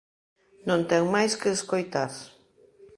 [0.67, 2.11] Non ten máis que escoitar.